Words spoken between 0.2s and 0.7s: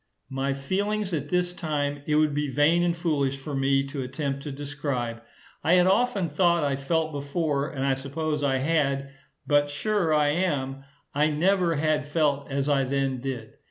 My